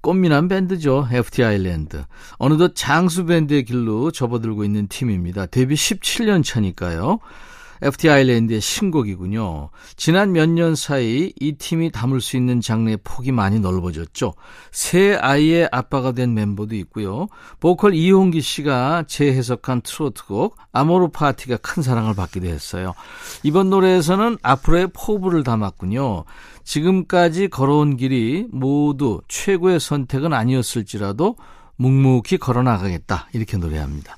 꽃미남 0.00 0.48
밴드죠. 0.48 1.08
FT 1.10 1.44
아일랜드. 1.44 2.04
어느덧 2.38 2.72
장수 2.74 3.26
밴드의 3.26 3.64
길로 3.64 4.10
접어들고 4.10 4.64
있는 4.64 4.86
팀입니다. 4.88 5.46
데뷔 5.46 5.74
17년 5.74 6.44
차니까요. 6.44 7.18
FT 7.82 8.08
아일랜드의 8.10 8.60
신곡이군요. 8.60 9.70
지난 9.96 10.32
몇 10.32 10.46
년 10.48 10.74
사이 10.74 11.32
이 11.38 11.52
팀이 11.52 11.90
담을 11.90 12.20
수 12.20 12.36
있는 12.36 12.60
장르의 12.60 12.98
폭이 13.04 13.32
많이 13.32 13.60
넓어졌죠. 13.60 14.34
새 14.72 15.14
아이의 15.14 15.68
아빠가 15.72 16.12
된 16.12 16.34
멤버도 16.34 16.74
있고요. 16.76 17.26
보컬 17.60 17.94
이홍기 17.94 18.40
씨가 18.40 19.04
재해석한 19.06 19.82
트로트곡 19.82 20.56
아모르 20.72 21.08
파티가 21.08 21.58
큰 21.58 21.82
사랑을 21.82 22.14
받기도 22.14 22.46
했어요. 22.46 22.94
이번 23.42 23.70
노래에서는 23.70 24.38
앞으로의 24.42 24.88
포부를 24.94 25.42
담았군요. 25.42 26.24
지금까지 26.64 27.48
걸어온 27.48 27.96
길이 27.96 28.46
모두 28.50 29.20
최고의 29.28 29.80
선택은 29.80 30.32
아니었을지라도 30.32 31.36
묵묵히 31.76 32.38
걸어나가겠다. 32.38 33.28
이렇게 33.32 33.56
노래합니다. 33.56 34.16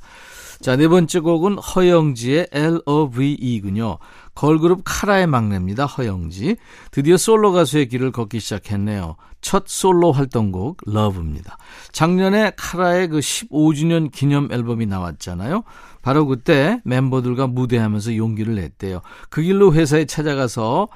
자, 0.60 0.74
네 0.74 0.88
번째 0.88 1.20
곡은 1.20 1.58
허영지의 1.58 2.48
L.O.V.E군요. 2.52 3.98
걸그룹 4.34 4.82
카라의 4.84 5.26
막내입니다. 5.26 5.86
허영지. 5.86 6.56
드디어 6.90 7.16
솔로 7.16 7.52
가수의 7.52 7.88
길을 7.88 8.12
걷기 8.12 8.40
시작했네요. 8.40 9.16
첫 9.40 9.64
솔로 9.66 10.10
활동곡 10.10 10.78
러브입니다. 10.86 11.58
작년에 11.92 12.52
카라의 12.56 13.08
그 13.08 13.18
15주년 13.20 14.10
기념 14.10 14.48
앨범이 14.50 14.86
나왔잖아요. 14.86 15.62
바로 16.02 16.26
그때 16.26 16.80
멤버들과 16.84 17.46
무대하면서 17.46 18.16
용기를 18.16 18.56
냈대요. 18.56 19.00
그 19.28 19.42
길로 19.42 19.72
회사에 19.72 20.06
찾아가서 20.06 20.88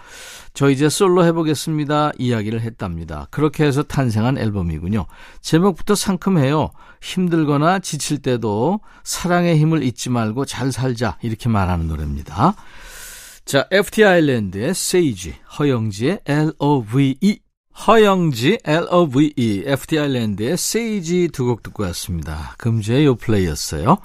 저 0.54 0.70
이제 0.70 0.88
솔로 0.88 1.24
해보겠습니다. 1.24 2.12
이야기를 2.18 2.60
했답니다. 2.60 3.28
그렇게 3.30 3.64
해서 3.64 3.82
탄생한 3.82 4.38
앨범이군요. 4.38 5.06
제목부터 5.40 5.94
상큼해요. 5.94 6.70
힘들거나 7.02 7.80
지칠 7.80 8.18
때도 8.18 8.80
사랑의 9.04 9.58
힘을 9.58 9.82
잊지 9.82 10.08
말고 10.08 10.44
잘 10.44 10.72
살자. 10.72 11.18
이렇게 11.20 11.48
말하는 11.48 11.88
노래입니다. 11.88 12.54
자, 13.44 13.66
FT 13.70 14.04
아일랜드의 14.04 14.70
Sage, 14.70 15.34
허영지의 15.58 16.20
L-O-V-E. 16.24 17.40
허영지, 17.86 18.58
L-O-V-E, 18.64 19.64
FT 19.66 19.98
아일랜드의 19.98 20.52
Sage 20.52 21.28
두 21.28 21.46
곡 21.46 21.62
듣고 21.62 21.82
왔습니다. 21.84 22.54
금주의 22.58 23.04
요 23.04 23.16
플레이였어요. 23.16 23.98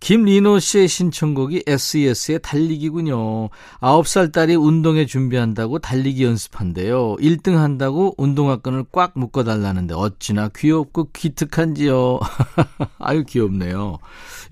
김리노 0.00 0.60
씨의 0.60 0.88
신청곡이 0.88 1.64
SES의 1.66 2.40
달리기군요. 2.42 3.50
9살 3.80 4.32
딸이 4.32 4.54
운동회 4.56 5.04
준비한다고 5.04 5.78
달리기 5.78 6.24
연습한대요. 6.24 7.16
1등 7.16 7.56
한다고 7.56 8.14
운동화끈을 8.16 8.86
꽉 8.92 9.12
묶어달라는데 9.14 9.94
어찌나 9.94 10.48
귀엽고 10.56 11.10
기특한지요. 11.12 12.18
아유 12.98 13.24
귀엽네요. 13.24 13.98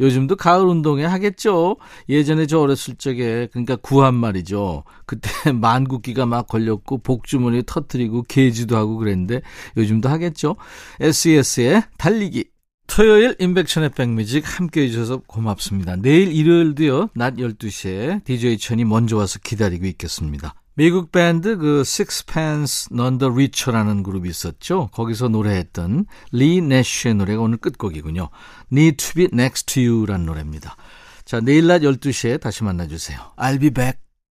요즘도 0.01 0.37
가을 0.37 0.67
운동회 0.67 1.07
하겠죠. 1.07 1.77
예전에 2.11 2.47
저 2.47 2.61
어렸을 2.61 2.97
적에 2.97 3.49
그러니까 3.51 3.77
구한 3.77 4.15
말이죠. 4.15 4.85
그때 5.07 5.31
만국기가 5.51 6.27
막 6.27 6.47
걸렸고 6.47 6.99
복주머니 6.99 7.63
터트리고 7.65 8.25
개지도 8.29 8.77
하고 8.77 8.99
그랬는데 8.99 9.41
요즘도 9.79 10.11
하겠죠. 10.11 10.57
SES의 11.01 11.85
달리기. 11.97 12.58
토요일 12.89 13.37
인백천의 13.39 13.91
백뮤직 13.91 14.43
함께 14.45 14.83
해주셔서 14.83 15.19
고맙습니다. 15.27 15.95
내일 15.95 16.33
일요일도요, 16.33 17.11
낮 17.15 17.37
12시에 17.37 18.25
DJ 18.25 18.59
천이 18.59 18.85
먼저 18.85 19.17
와서 19.17 19.39
기다리고 19.45 19.87
있겠습니다. 19.87 20.55
미국 20.75 21.13
밴드 21.13 21.57
그 21.59 21.81
Sixpence 21.81 22.89
None 22.93 23.19
the 23.19 23.31
Richer라는 23.31 24.03
그룹이 24.03 24.29
있었죠. 24.29 24.89
거기서 24.93 25.29
노래했던 25.29 26.07
리 26.33 26.61
내쉬의 26.61 27.15
노래가 27.15 27.43
오늘 27.43 27.59
끝곡이군요. 27.59 28.31
Need 28.73 28.97
to 28.97 29.15
be 29.15 29.29
next 29.33 29.67
to 29.75 29.83
you라는 29.83 30.27
노래입니다. 30.27 30.77
자, 31.25 31.41
내일 31.41 31.67
낮 31.67 31.83
12시에 31.83 32.41
다시 32.41 32.65
만나주세요. 32.65 33.19
I'll 33.37 33.61
be 33.61 33.71
back. 33.71 34.08